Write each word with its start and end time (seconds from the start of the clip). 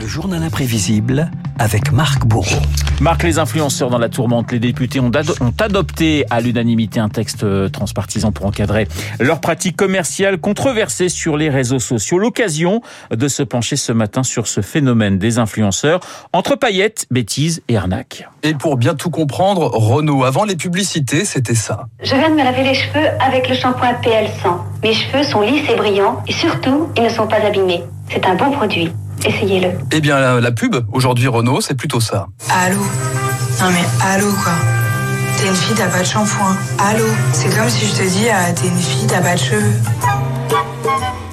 Le 0.00 0.06
journal 0.06 0.42
imprévisible 0.42 1.30
avec 1.58 1.92
Marc 1.92 2.24
Bourreau. 2.24 2.62
Marc, 3.02 3.22
les 3.22 3.38
influenceurs 3.38 3.90
dans 3.90 3.98
la 3.98 4.08
tourmente, 4.08 4.50
les 4.50 4.58
députés 4.58 4.98
ont, 4.98 5.10
ont 5.40 5.52
adopté 5.60 6.24
à 6.30 6.40
l'unanimité 6.40 7.00
un 7.00 7.10
texte 7.10 7.44
euh, 7.44 7.68
transpartisan 7.68 8.32
pour 8.32 8.46
encadrer 8.46 8.88
leurs 9.18 9.42
pratiques 9.42 9.76
commerciales 9.76 10.38
controversées 10.38 11.10
sur 11.10 11.36
les 11.36 11.50
réseaux 11.50 11.78
sociaux. 11.78 12.18
L'occasion 12.18 12.80
de 13.10 13.28
se 13.28 13.42
pencher 13.42 13.76
ce 13.76 13.92
matin 13.92 14.22
sur 14.22 14.46
ce 14.46 14.62
phénomène 14.62 15.18
des 15.18 15.38
influenceurs 15.38 16.00
entre 16.32 16.56
paillettes, 16.56 17.06
bêtises 17.10 17.62
et 17.68 17.76
arnaques. 17.76 18.26
Et 18.42 18.54
pour 18.54 18.78
bien 18.78 18.94
tout 18.94 19.10
comprendre, 19.10 19.70
Renault, 19.74 20.24
avant 20.24 20.44
les 20.44 20.56
publicités, 20.56 21.26
c'était 21.26 21.54
ça. 21.54 21.88
Je 22.02 22.14
viens 22.14 22.30
de 22.30 22.36
me 22.36 22.42
laver 22.42 22.64
les 22.64 22.74
cheveux 22.74 23.06
avec 23.20 23.50
le 23.50 23.54
shampoing 23.54 23.92
PL100. 24.02 24.60
Mes 24.82 24.94
cheveux 24.94 25.24
sont 25.24 25.42
lisses 25.42 25.68
et 25.68 25.76
brillants 25.76 26.22
et 26.26 26.32
surtout, 26.32 26.88
ils 26.96 27.02
ne 27.02 27.10
sont 27.10 27.26
pas 27.26 27.44
abîmés. 27.44 27.84
C'est 28.08 28.24
un 28.24 28.34
bon 28.34 28.50
produit. 28.50 28.90
Essayez-le. 29.24 29.72
Eh 29.92 30.00
bien, 30.00 30.18
la, 30.18 30.40
la 30.40 30.52
pub, 30.52 30.76
aujourd'hui 30.92 31.28
Renault, 31.28 31.60
c'est 31.60 31.74
plutôt 31.74 32.00
ça. 32.00 32.26
Allô? 32.48 32.78
Non 33.60 33.70
mais 33.70 33.84
allô 34.06 34.32
quoi? 34.42 34.52
T'es 35.36 35.48
une 35.48 35.54
fille, 35.54 35.74
t'as 35.74 35.88
pas 35.88 36.00
de 36.00 36.04
shampoing. 36.04 36.56
Allô? 36.78 37.04
C'est 37.32 37.54
comme 37.54 37.68
si 37.68 37.86
je 37.86 37.92
te 37.92 38.02
dis, 38.08 38.26
ah, 38.32 38.52
t'es 38.52 38.68
une 38.68 38.78
fille, 38.78 39.06
t'as 39.06 39.20
pas 39.20 39.34
de 39.34 39.38
cheveux. 39.40 39.72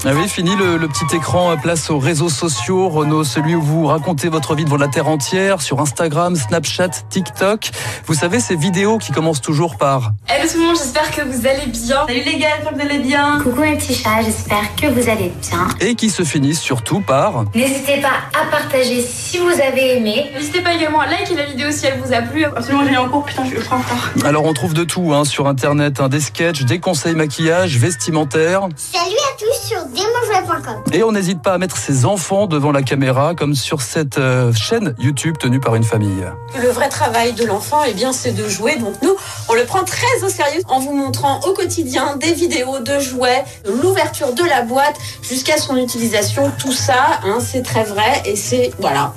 Ah 0.06 0.12
oui, 0.14 0.28
fini 0.30 0.56
le, 0.56 0.78
le, 0.78 0.88
petit 0.88 1.16
écran, 1.16 1.52
euh, 1.52 1.56
place 1.56 1.90
aux 1.90 1.98
réseaux 1.98 2.30
sociaux. 2.30 2.88
Renault, 2.88 3.24
celui 3.24 3.56
où 3.56 3.62
vous 3.62 3.88
racontez 3.88 4.30
votre 4.30 4.54
vie 4.54 4.64
devant 4.64 4.78
la 4.78 4.88
terre 4.88 5.08
entière, 5.08 5.62
sur 5.62 5.82
Instagram, 5.82 6.36
Snapchat, 6.36 6.90
TikTok. 7.10 7.72
Vous 8.06 8.14
savez, 8.14 8.40
ces 8.40 8.56
vidéos 8.56 9.00
qui 9.00 9.12
commencent 9.12 9.42
toujours 9.42 9.76
par 9.76 10.14
Hello 10.28 10.48
tout 10.48 10.60
le 10.60 10.66
monde, 10.68 10.78
j'espère 10.78 11.10
que 11.12 11.22
vous 11.22 11.48
allez 11.48 11.66
bien. 11.66 12.06
Salut 12.08 12.22
les 12.24 12.38
gars, 12.38 12.48
j'espère 12.58 12.72
que 12.72 12.76
vous 12.76 12.82
allez 12.82 13.00
bien. 13.00 13.40
Coucou 13.42 13.62
les 13.64 13.76
petits 13.76 13.96
chats, 13.96 14.22
j'espère 14.24 14.76
que 14.76 14.88
vous 14.88 15.10
allez 15.10 15.32
bien. 15.42 15.68
Et 15.82 15.96
qui 15.96 16.10
se 16.10 16.24
finissent 16.24 16.62
surtout 16.62 17.02
par 17.02 17.46
N'hésitez 17.56 18.00
pas 18.00 18.40
à 18.40 18.46
partager 18.52 19.02
si 19.02 19.40
vous 19.40 19.50
avez 19.50 19.98
aimé. 19.98 20.30
N'hésitez 20.36 20.62
pas 20.62 20.74
également 20.74 21.02
à 21.02 21.08
liker 21.08 21.36
la 21.36 21.46
vidéo 21.46 21.72
si 21.72 21.88
elle 21.88 22.00
vous 22.00 22.14
a 22.14 22.22
plu. 22.22 22.46
Absolument, 22.46 22.84
j'ai 22.88 22.98
en 22.98 23.10
cours, 23.10 23.26
putain, 23.26 23.44
je 23.44 23.50
suis 23.50 23.58
ultra 23.58 23.78
en 23.78 23.80
retard. 23.80 24.12
Alors, 24.24 24.46
on 24.46 24.54
trouve 24.54 24.74
de 24.76 24.84
tout 24.84 25.12
hein, 25.14 25.26
sur 25.26 25.48
Internet, 25.48 26.00
hein, 26.00 26.08
des 26.08 26.22
sketchs, 26.22 26.64
des 26.64 26.80
conseils 26.80 27.16
maquillage, 27.16 27.78
vestimentaires. 27.78 28.70
Salut 28.76 29.17
tous 29.38 29.68
sur 29.68 29.86
demonjouet.com. 29.86 30.84
Et 30.94 31.04
on 31.04 31.12
n'hésite 31.12 31.42
pas 31.42 31.54
à 31.54 31.58
mettre 31.58 31.78
ses 31.78 32.06
enfants 32.06 32.48
devant 32.48 32.72
la 32.72 32.82
caméra, 32.82 33.36
comme 33.36 33.54
sur 33.54 33.82
cette 33.82 34.18
euh, 34.18 34.52
chaîne 34.54 34.96
YouTube 34.98 35.38
tenue 35.38 35.60
par 35.60 35.76
une 35.76 35.84
famille. 35.84 36.26
Le 36.60 36.70
vrai 36.70 36.90
travail 36.90 37.34
de 37.34 37.46
l'enfant, 37.46 37.82
eh 37.88 37.94
bien, 37.94 38.14
c'est 38.14 38.32
de 38.32 38.48
jouer. 38.48 38.78
Donc 38.78 38.96
nous, 39.04 39.16
on 39.48 39.54
le 39.54 39.64
prend 39.66 39.84
très 39.84 40.24
au 40.24 40.30
sérieux 40.30 40.62
en 40.68 40.80
vous 40.80 40.94
montrant 40.94 41.40
au 41.42 41.54
quotidien 41.54 42.16
des 42.18 42.34
vidéos 42.34 42.80
de 42.80 43.00
jouets, 43.00 43.44
de 43.66 43.72
l'ouverture 43.72 44.34
de 44.34 44.44
la 44.44 44.64
boîte 44.64 44.96
jusqu'à 45.22 45.58
son 45.58 45.78
utilisation. 45.78 46.52
Tout 46.58 46.74
ça, 46.74 47.20
hein, 47.24 47.38
c'est 47.40 47.62
très 47.62 47.84
vrai 47.84 48.24
et 48.26 48.36
c'est 48.36 48.72
voilà. 48.80 49.14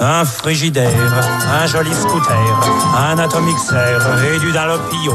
Un 0.00 0.24
frigidaire, 0.24 0.90
un 1.62 1.66
joli 1.66 1.92
scooter, 1.94 2.36
un 2.96 3.18
atomixer 3.18 3.74
réduit 4.16 4.52
d'un 4.52 4.66
lopio, 4.66 5.14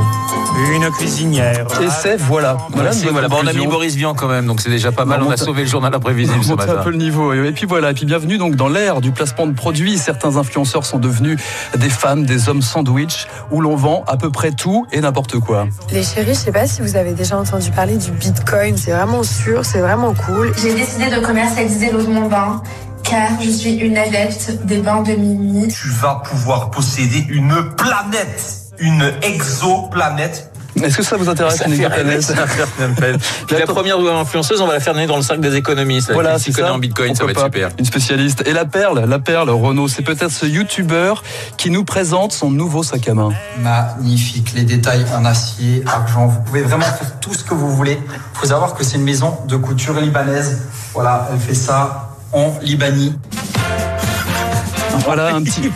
une 0.73 0.89
cuisinière. 0.91 1.65
Et 1.81 1.89
c'est 1.89 2.17
voilà. 2.17 2.57
Voilà, 2.71 2.91
voilà. 3.11 3.27
Bon, 3.27 3.37
on 3.43 3.47
a 3.47 3.53
mis 3.53 3.67
Boris 3.67 3.95
Vian 3.95 4.13
quand 4.13 4.27
même, 4.27 4.45
donc 4.45 4.61
c'est 4.61 4.69
déjà 4.69 4.91
pas 4.91 5.05
mal. 5.05 5.21
On, 5.21 5.27
on 5.27 5.31
a 5.31 5.37
sauvé 5.37 5.63
le 5.63 5.67
journal 5.67 5.93
imprévisible 5.93 6.43
ce 6.43 6.53
matin. 6.53 6.77
un 6.79 6.83
peu 6.83 6.91
le 6.91 6.97
niveau. 6.97 7.33
Et 7.33 7.51
puis 7.51 7.65
voilà. 7.65 7.91
Et 7.91 7.93
puis 7.93 8.05
bienvenue 8.05 8.37
donc 8.37 8.55
dans 8.55 8.69
l'ère 8.69 9.01
du 9.01 9.11
placement 9.11 9.47
de 9.47 9.53
produits. 9.53 9.97
Certains 9.97 10.37
influenceurs 10.37 10.85
sont 10.85 10.99
devenus 10.99 11.39
des 11.77 11.89
femmes, 11.89 12.25
des 12.25 12.49
hommes 12.49 12.61
sandwich, 12.61 13.27
où 13.51 13.61
l'on 13.61 13.75
vend 13.75 14.03
à 14.07 14.17
peu 14.17 14.29
près 14.31 14.51
tout 14.51 14.87
et 14.91 15.01
n'importe 15.01 15.39
quoi. 15.39 15.67
Les 15.91 16.03
chéris, 16.03 16.33
je 16.33 16.39
sais 16.39 16.51
pas 16.51 16.67
si 16.67 16.81
vous 16.81 16.95
avez 16.95 17.11
déjà 17.13 17.37
entendu 17.37 17.69
parler 17.71 17.97
du 17.97 18.11
Bitcoin. 18.11 18.77
C'est 18.77 18.91
vraiment 18.91 19.23
sûr, 19.23 19.65
c'est 19.65 19.81
vraiment 19.81 20.13
cool. 20.13 20.53
J'ai 20.61 20.73
décidé 20.73 21.09
de 21.09 21.19
commercialiser 21.19 21.91
l'eau 21.91 22.01
de 22.01 22.09
mon 22.09 22.27
bain 22.27 22.61
car 23.09 23.41
je 23.41 23.49
suis 23.49 23.73
une 23.75 23.97
adepte 23.97 24.51
des 24.65 24.77
bains 24.77 25.01
de 25.01 25.13
Mimi. 25.13 25.67
Tu 25.67 25.89
vas 25.89 26.21
pouvoir 26.23 26.69
posséder 26.69 27.25
une 27.29 27.71
planète, 27.75 28.73
une 28.77 29.11
exoplanète. 29.23 30.51
Est-ce 30.81 30.97
que 30.97 31.03
ça 31.03 31.17
vous 31.17 31.27
intéresse 31.27 31.55
ça 31.55 31.65
une 31.65 31.73
exoplanète 31.73 32.31
La 33.49 33.65
première 33.65 33.97
influenceuse, 33.97 34.61
on 34.61 34.67
va 34.67 34.73
la 34.73 34.79
faire 34.79 34.93
donner 34.93 35.07
dans 35.07 35.15
le 35.15 35.23
cercle 35.23 35.41
des 35.41 35.55
économistes. 35.55 36.11
Voilà, 36.13 36.37
si 36.37 36.53
c'est 36.53 36.61
connaît 36.61 36.71
en 36.71 36.77
Bitcoin, 36.77 37.15
ça 37.15 37.25
va 37.25 37.31
être 37.31 37.43
super. 37.43 37.69
Une 37.79 37.85
spécialiste. 37.85 38.47
Et 38.47 38.53
la 38.53 38.65
perle, 38.65 39.03
la 39.05 39.19
perle, 39.19 39.49
Renaud, 39.49 39.87
c'est 39.87 40.03
peut-être 40.03 40.31
ce 40.31 40.45
YouTuber 40.45 41.15
qui 41.57 41.71
nous 41.71 41.83
présente 41.83 42.31
son 42.31 42.51
nouveau 42.51 42.83
sac 42.83 43.07
à 43.09 43.15
main. 43.15 43.31
Magnifique, 43.59 44.53
les 44.53 44.63
détails 44.63 45.05
en 45.17 45.25
acier, 45.25 45.83
argent. 45.87 46.27
Vous 46.27 46.41
pouvez 46.41 46.61
vraiment 46.61 46.85
faire 46.85 47.19
tout 47.19 47.33
ce 47.33 47.43
que 47.43 47.55
vous 47.55 47.75
voulez. 47.75 47.97
Il 48.07 48.39
faut 48.39 48.47
savoir 48.47 48.75
que 48.75 48.83
c'est 48.83 48.97
une 48.97 49.03
maison 49.03 49.35
de 49.47 49.57
couture 49.57 49.99
libanaise. 49.99 50.61
Voilà, 50.93 51.27
elle 51.33 51.39
fait 51.39 51.55
ça 51.55 52.08
en 52.33 52.53
Libanie. 52.61 53.13
Voilà 55.03 55.35
un 55.35 55.41
petit 55.43 55.71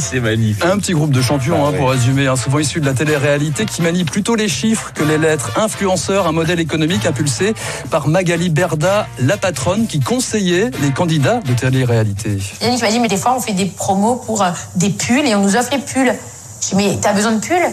c'est 0.00 0.20
magnifique. 0.20 0.64
Un 0.64 0.78
petit 0.78 0.92
groupe 0.92 1.10
de 1.10 1.20
champions, 1.20 1.64
ah, 1.64 1.68
hein, 1.68 1.72
pour 1.76 1.90
résumer, 1.90 2.26
hein, 2.26 2.36
souvent 2.36 2.58
issus 2.58 2.80
de 2.80 2.86
la 2.86 2.94
télé-réalité, 2.94 3.64
qui 3.66 3.82
manie 3.82 4.04
plutôt 4.04 4.34
les 4.34 4.48
chiffres 4.48 4.92
que 4.94 5.02
les 5.02 5.18
lettres. 5.18 5.58
Influenceur, 5.58 6.26
un 6.26 6.32
modèle 6.32 6.60
économique 6.60 7.04
impulsé 7.06 7.54
par 7.90 8.08
Magali 8.08 8.50
Berda, 8.50 9.06
la 9.20 9.36
patronne 9.36 9.86
qui 9.86 10.00
conseillait 10.00 10.70
les 10.80 10.90
candidats 10.92 11.40
de 11.40 11.52
télé-réalité. 11.52 12.38
Yannick 12.60 12.82
m'a 12.82 12.90
dit, 12.90 13.00
mais 13.00 13.08
des 13.08 13.16
fois 13.16 13.34
on 13.36 13.40
fait 13.40 13.52
des 13.52 13.66
promos 13.66 14.16
pour 14.16 14.42
euh, 14.42 14.50
des 14.76 14.90
pulls 14.90 15.26
et 15.26 15.34
on 15.34 15.42
nous 15.42 15.56
offre 15.56 15.70
les 15.72 15.78
pulls. 15.78 16.14
Je 16.62 16.68
dis, 16.68 16.74
mais 16.76 16.98
t'as 17.00 17.12
besoin 17.12 17.32
de 17.32 17.40
pulls? 17.40 17.68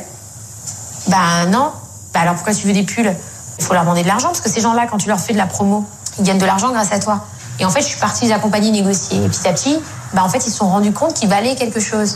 Bah 1.07 1.45
non. 1.47 1.72
Bah 2.13 2.22
alors 2.22 2.35
pourquoi 2.35 2.53
tu 2.53 2.68
veux 2.68 2.74
des 2.74 2.84
pulls? 2.84 3.13
Il 3.57 3.63
faut 3.63 3.74
leur 3.74 3.84
demander 3.84 4.03
de 4.03 4.07
l'argent 4.07 4.29
parce 4.29 4.41
que 4.41 4.50
ces 4.50 4.62
gens-là, 4.62 4.88
quand 4.90 4.97
tu 4.97 5.07
leur 5.07 5.19
fais 5.19 5.34
de 5.34 5.38
la 5.38 5.45
promo, 5.45 5.85
ils 6.19 6.25
gagnent 6.25 6.40
de 6.40 6.45
l'argent 6.45 6.72
grâce 6.72 6.91
à 6.91 7.00
toi. 7.00 7.25
Et 7.60 7.66
en 7.66 7.70
fait, 7.70 7.82
je 7.82 7.88
suis 7.88 8.00
partie 8.00 8.26
les 8.26 8.32
accompagner, 8.32 8.72
négocier. 8.72 9.24
Et 9.24 9.30
petit 9.30 9.48
à 9.48 9.54
petit, 9.54 9.78
bah 10.14 10.24
en 10.24 10.30
fait, 10.30 10.40
ils 10.46 10.52
se 10.52 10.58
sont 10.58 10.70
rendus 10.70 10.92
compte 10.92 11.14
qu'ils 11.14 11.30
valaient 11.30 11.56
quelque 11.56 11.80
chose. 11.80 12.16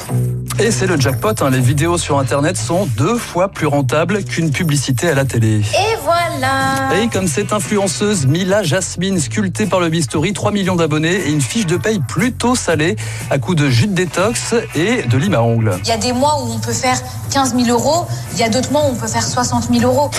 Et 0.60 0.72
c'est 0.72 0.88
le 0.88 1.00
jackpot, 1.00 1.34
hein. 1.42 1.50
les 1.50 1.60
vidéos 1.60 1.98
sur 1.98 2.20
Internet 2.20 2.58
sont 2.58 2.86
deux 2.98 3.18
fois 3.18 3.48
plus 3.48 3.68
rentables 3.68 4.24
qu'une 4.24 4.52
publicité 4.52 5.10
à 5.10 5.16
la 5.16 5.26
télé. 5.26 5.60
Et 5.60 5.98
voilà 6.04 7.02
Et 7.02 7.08
comme 7.08 7.28
cette 7.28 7.54
influenceuse 7.54 8.26
Mila 8.26 8.64
Jasmine, 8.64 9.20
sculptée 9.20 9.66
par 9.66 9.80
le 9.80 9.90
Bistory, 9.90 10.34
3 10.34 10.52
millions 10.52 10.76
d'abonnés 10.76 11.14
et 11.14 11.30
une 11.30 11.42
fiche 11.42 11.66
de 11.66 11.78
paye 11.78 12.00
plutôt 12.00 12.56
salée 12.56 12.96
à 13.30 13.38
coup 13.38 13.56
de 13.56 13.70
jus 13.70 13.88
de 13.88 13.94
détox 13.94 14.56
et 14.76 15.04
de 15.04 15.18
lime 15.18 15.36
à 15.36 15.42
ongles. 15.42 15.78
Il 15.84 15.90
y 15.90 15.94
a 15.94 15.98
des 15.98 16.14
mois 16.14 16.42
où 16.44 16.52
on 16.52 16.60
peut 16.60 16.74
faire 16.74 16.98
15 17.32 17.56
000 17.56 17.70
euros, 17.70 18.06
il 18.34 18.40
y 18.40 18.44
a 18.44 18.50
d'autres 18.50 18.72
mois 18.72 18.84
où 18.86 18.92
on 18.92 18.96
peut 18.96 19.08
faire 19.08 19.24
60 19.24 19.70
000 19.74 19.90
euros. 19.90 20.10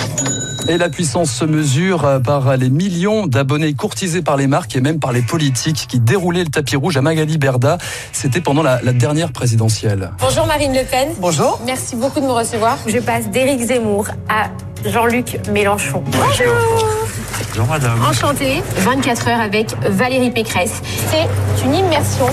Et 0.67 0.77
la 0.77 0.89
puissance 0.89 1.31
se 1.31 1.45
mesure 1.45 2.21
par 2.23 2.55
les 2.55 2.69
millions 2.69 3.27
d'abonnés 3.27 3.73
courtisés 3.73 4.21
par 4.21 4.37
les 4.37 4.47
marques 4.47 4.75
et 4.75 4.81
même 4.81 4.99
par 4.99 5.11
les 5.11 5.21
politiques 5.21 5.87
qui 5.87 5.99
déroulaient 5.99 6.43
le 6.43 6.49
tapis 6.49 6.75
rouge 6.75 6.97
à 6.97 7.01
Magali 7.01 7.37
Berda. 7.37 7.77
C'était 8.11 8.41
pendant 8.41 8.63
la, 8.63 8.81
la, 8.81 8.93
dernière 8.93 9.31
présidentielle. 9.31 10.11
Bonjour 10.19 10.45
Marine 10.45 10.73
Le 10.73 10.83
Pen. 10.83 11.09
Bonjour. 11.19 11.59
Merci 11.65 11.95
beaucoup 11.95 12.19
de 12.19 12.25
me 12.25 12.31
recevoir. 12.31 12.77
Je 12.87 12.99
passe 12.99 13.29
d'Éric 13.29 13.59
Zemmour 13.61 14.07
à 14.29 14.49
Jean-Luc 14.85 15.39
Mélenchon. 15.51 16.03
Bonjour. 16.05 16.91
Bonjour 17.49 17.67
madame. 17.67 18.01
Enchantée. 18.09 18.61
24 18.77 19.27
heures 19.27 19.41
avec 19.41 19.75
Valérie 19.89 20.31
Pécresse. 20.31 20.81
C'est 21.09 21.65
une 21.65 21.75
immersion 21.75 22.27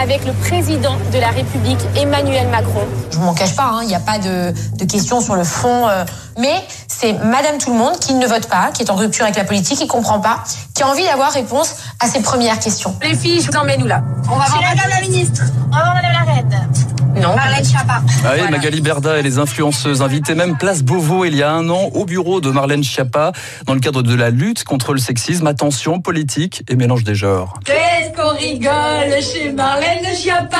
avec 0.00 0.24
le 0.24 0.32
président 0.32 0.96
de 1.12 1.18
la 1.18 1.28
République, 1.28 1.78
Emmanuel 1.96 2.48
Macron. 2.48 2.86
Je 3.10 3.18
m'en 3.18 3.34
cache 3.34 3.54
pas, 3.54 3.70
il 3.72 3.84
hein, 3.84 3.84
n'y 3.86 3.94
a 3.94 4.00
pas 4.00 4.18
de, 4.18 4.52
de, 4.78 4.84
questions 4.84 5.20
sur 5.20 5.34
le 5.34 5.44
fond, 5.44 5.88
euh, 5.88 6.04
mais 6.38 6.54
c'est 6.88 7.12
Madame 7.24 7.58
Tout 7.58 7.72
le 7.72 7.78
Monde 7.78 7.98
qui 7.98 8.14
ne 8.14 8.26
vote 8.26 8.48
pas, 8.48 8.70
qui 8.72 8.82
est 8.82 8.90
en 8.90 8.96
rupture 8.96 9.24
avec 9.24 9.36
la 9.36 9.44
politique, 9.44 9.78
qui 9.78 9.86
comprend 9.86 10.20
pas, 10.20 10.44
qui 10.74 10.82
a 10.82 10.88
envie 10.88 11.04
d'avoir 11.04 11.32
réponse 11.32 11.76
à 12.00 12.08
ses 12.08 12.20
premières 12.20 12.58
questions. 12.58 12.96
Les 13.02 13.14
filles, 13.14 13.40
je 13.40 13.50
vous 13.50 13.56
emmène 13.56 13.82
où 13.82 13.86
là? 13.86 14.02
On 14.30 14.36
va 14.36 14.46
voir 14.46 14.62
Madame 14.62 14.90
la 14.90 15.00
ministre. 15.00 15.42
On 15.70 15.76
va 15.76 15.82
voir 15.82 15.94
Madame 15.94 16.12
la 16.12 16.32
reine. 16.32 17.01
Non. 17.14 17.36
Marlène 17.36 17.64
Schiappa. 17.64 18.02
Ah 18.24 18.30
oui, 18.34 18.50
Magali 18.50 18.80
Berda 18.80 19.18
et 19.18 19.22
les 19.22 19.38
influenceuses 19.38 20.02
invitées 20.02 20.34
même 20.34 20.56
place 20.56 20.82
Beauvau 20.82 21.24
il 21.24 21.36
y 21.36 21.42
a 21.42 21.52
un 21.52 21.68
an 21.68 21.90
au 21.94 22.04
bureau 22.04 22.40
de 22.40 22.50
Marlène 22.50 22.82
Schiappa 22.82 23.32
dans 23.66 23.74
le 23.74 23.80
cadre 23.80 24.02
de 24.02 24.14
la 24.14 24.30
lutte 24.30 24.64
contre 24.64 24.92
le 24.92 24.98
sexisme. 24.98 25.46
Attention, 25.46 26.00
politique 26.00 26.64
et 26.68 26.76
mélange 26.76 27.04
des 27.04 27.14
genres. 27.14 27.54
Qu'est-ce 27.64 28.16
qu'on 28.16 28.36
rigole 28.36 29.22
chez 29.22 29.52
Marlène 29.52 30.04
Schiappa? 30.14 30.56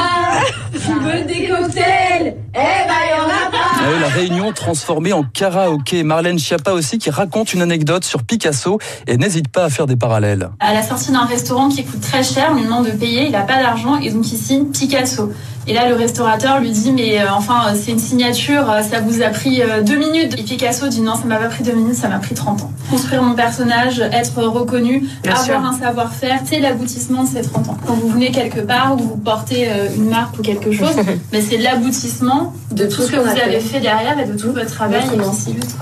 Tu 0.72 0.93
veux 0.93 1.25
des 1.25 1.49
cocktails 1.49 2.37
Eh 2.54 2.58
ben, 2.58 2.58
y 2.58 3.20
en 3.20 3.26
a 3.26 3.50
pas 3.50 3.58
ah 3.75 3.84
oui, 3.88 4.00
La 4.00 4.08
réunion 4.08 4.52
transformée 4.52 5.12
en 5.12 5.22
karaoké. 5.25 6.02
Marlène 6.02 6.38
Schiappa 6.38 6.72
aussi 6.72 6.99
qui 6.99 7.10
raconte 7.10 7.54
une 7.54 7.62
anecdote 7.62 8.04
sur 8.04 8.22
Picasso 8.22 8.78
et 9.06 9.16
n'hésite 9.16 9.49
pas 9.49 9.64
à 9.64 9.70
faire 9.70 9.87
des 9.87 9.96
parallèles. 9.96 10.50
À 10.60 10.75
la 10.75 10.82
sortie 10.82 11.12
d'un 11.12 11.25
restaurant 11.25 11.69
qui 11.69 11.84
coûte 11.84 12.00
très 12.00 12.22
cher, 12.22 12.49
on 12.52 12.56
lui 12.56 12.64
demande 12.64 12.87
de 12.87 12.93
payer, 12.93 13.25
il 13.26 13.32
n'a 13.32 13.43
pas 13.43 13.60
d'argent 13.62 13.96
et 13.96 14.10
donc 14.10 14.31
il 14.31 14.38
signe 14.38 14.66
Picasso. 14.66 15.32
Et 15.69 15.75
là, 15.75 15.88
le 15.88 15.94
restaurateur 15.94 16.59
lui 16.61 16.70
dit, 16.70 16.91
mais 16.93 17.20
euh, 17.20 17.26
enfin, 17.32 17.69
euh, 17.69 17.76
c'est 17.81 17.93
une 17.93 17.99
signature, 18.00 18.69
euh, 18.69 18.82
ça 18.82 19.00
vous 19.00 19.23
a 19.23 19.29
pris 19.29 19.62
euh, 19.62 19.81
deux 19.82 19.97
minutes. 19.97 20.35
Et 20.38 20.43
Picasso 20.43 20.88
dit, 20.88 21.00
non, 21.00 21.14
ça 21.14 21.25
m'a 21.25 21.37
pas 21.37 21.47
pris 21.49 21.62
deux 21.62 21.73
minutes, 21.73 21.94
ça 21.94 22.09
m'a 22.09 22.19
prit 22.19 22.35
30 22.35 22.62
ans. 22.62 22.73
Construire 22.91 23.23
mon 23.23 23.35
personnage, 23.35 24.00
être 24.00 24.43
reconnu, 24.43 25.09
Bien 25.23 25.32
avoir 25.32 25.44
sûr. 25.44 25.56
un 25.59 25.79
savoir-faire, 25.79 26.41
c'est 26.44 26.59
l'aboutissement 26.59 27.23
de 27.23 27.29
ces 27.29 27.43
30 27.43 27.69
ans. 27.69 27.76
Quand 27.87 27.94
vous 27.94 28.09
venez 28.09 28.32
quelque 28.32 28.61
part 28.61 28.94
ou 28.94 28.99
vous 28.99 29.17
portez 29.17 29.69
euh, 29.70 29.87
une 29.97 30.09
marque 30.09 30.38
ou 30.38 30.43
quelque 30.43 30.73
chose, 30.73 30.97
mais 31.32 31.41
c'est 31.41 31.59
l'aboutissement 31.59 32.53
de 32.73 32.87
tout 32.87 33.03
ce 33.03 33.12
que 33.12 33.17
vous 33.17 33.29
avez 33.29 33.61
fait 33.61 33.81
derrière 33.81 34.19
et 34.19 34.25
de 34.25 34.37
tout 34.37 34.53
votre 34.53 34.67
travail 34.67 35.03
et 35.14 35.19
qui 35.19 35.37
s'illustre. 35.37 35.76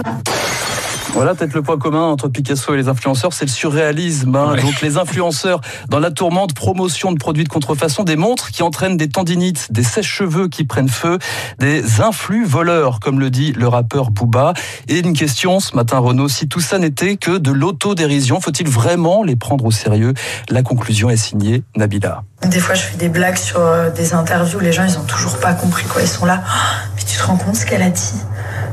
Voilà. 1.13 1.35
Peut-être 1.35 1.55
le 1.55 1.63
point 1.63 1.79
commun 1.79 2.03
entre 2.03 2.29
Picasso 2.29 2.75
et 2.75 2.77
les 2.77 2.89
influenceurs, 2.89 3.33
c'est 3.33 3.45
le 3.45 3.51
surréalisme. 3.51 4.35
Hein. 4.35 4.57
Donc 4.57 4.81
les 4.81 4.99
influenceurs 4.99 5.61
dans 5.89 5.99
la 5.99 6.11
tourmente, 6.11 6.55
promotion 6.55 7.13
de 7.13 7.19
produits 7.19 7.45
de 7.45 7.49
contrefaçon, 7.49 8.05
des 8.05 8.17
montres 8.17 8.51
qui 8.51 8.63
entraînent 8.63 8.97
des 8.97 9.09
tendinites, 9.09 9.73
des 9.73 9.83
sèches-cheveux 9.83 10.49
qui 10.49 10.65
prennent 10.65 10.89
feu, 10.89 11.19
des 11.59 12.01
influx 12.01 12.45
voleurs, 12.45 13.01
comme 13.01 13.21
le 13.21 13.31
dit 13.31 13.53
le 13.53 13.69
rappeur 13.69 14.11
Booba. 14.11 14.55
Et 14.89 14.99
une 14.99 15.13
question 15.13 15.61
ce 15.61 15.77
matin, 15.77 15.99
Renaud, 15.99 16.29
si 16.29 16.49
tout 16.49 16.61
ça 16.61 16.79
n'était 16.79 17.17
que 17.17 17.39
de 17.39 17.51
l'autodérision, 17.51 18.41
faut-il 18.41 18.69
vraiment 18.69 19.23
les 19.23 19.37
prendre 19.37 19.65
au 19.65 19.71
sérieux? 19.71 20.15
La 20.49 20.63
conclusion 20.63 21.11
est 21.11 21.17
signée 21.17 21.63
Nabila. 21.77 22.23
Des 22.47 22.61
fois, 22.61 22.75
je 22.75 22.83
fais 22.83 22.97
des 22.97 23.09
blagues 23.09 23.37
sur 23.37 23.61
euh, 23.61 23.91
des 23.91 24.15
interviews, 24.15 24.61
les 24.61 24.73
gens, 24.73 24.85
ils 24.85 24.99
ont 24.99 25.05
toujours 25.05 25.39
pas 25.39 25.53
compris 25.53 25.85
quoi. 25.85 26.01
Ils 26.03 26.09
sont 26.09 26.25
là. 26.25 26.43
Oh, 26.43 26.91
mais 26.97 27.03
tu 27.03 27.17
te 27.17 27.23
rends 27.23 27.37
compte 27.37 27.57
ce 27.57 27.67
qu'elle 27.67 27.83
a 27.83 27.91
dit? 27.91 28.15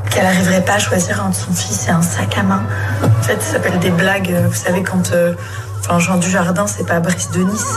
Qu'elle 0.08 0.24
n'arriverait 0.24 0.64
pas 0.64 0.74
à 0.74 0.78
choisir 0.78 1.24
entre 1.24 1.36
son 1.36 1.52
fils 1.52 1.88
et 1.88 1.90
un 1.90 2.02
sac 2.02 2.36
à 2.38 2.42
main. 2.42 2.62
En 3.02 3.22
fait, 3.22 3.40
ça 3.42 3.54
s'appelle 3.54 3.78
des 3.78 3.90
blagues. 3.90 4.34
Vous 4.46 4.54
savez, 4.54 4.82
quand 4.82 5.12
euh, 5.12 5.34
enfin, 5.80 5.98
Jean 5.98 6.16
Dujardin, 6.16 6.66
c'est 6.66 6.86
pas 6.86 7.00
Brice 7.00 7.30
de 7.30 7.42
Nice. 7.42 7.74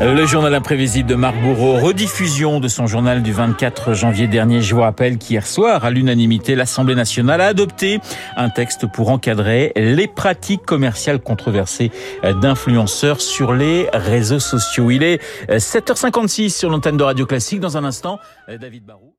Le 0.00 0.26
journal 0.26 0.54
imprévisible 0.54 1.08
de 1.08 1.16
Marc 1.16 1.36
Bourreau, 1.42 1.74
rediffusion 1.74 2.60
de 2.60 2.68
son 2.68 2.86
journal 2.86 3.20
du 3.20 3.32
24 3.32 3.94
janvier 3.94 4.28
dernier. 4.28 4.62
Je 4.62 4.74
vous 4.74 4.80
rappelle 4.80 5.18
qu'hier 5.18 5.44
soir, 5.44 5.84
à 5.84 5.90
l'unanimité, 5.90 6.54
l'Assemblée 6.54 6.94
nationale 6.94 7.40
a 7.40 7.46
adopté 7.46 7.98
un 8.36 8.48
texte 8.48 8.86
pour 8.86 9.10
encadrer 9.10 9.72
les 9.74 10.06
pratiques 10.06 10.64
commerciales 10.64 11.18
controversées 11.18 11.90
d'influenceurs 12.22 13.20
sur 13.20 13.52
les 13.52 13.88
réseaux 13.92 14.38
sociaux. 14.38 14.92
Il 14.92 15.02
est 15.02 15.20
7h56 15.50 16.56
sur 16.56 16.70
l'antenne 16.70 16.96
de 16.96 17.02
Radio 17.02 17.26
Classique. 17.26 17.58
Dans 17.58 17.76
un 17.76 17.84
instant, 17.84 18.20
David 18.48 18.84
Barou. 18.84 19.17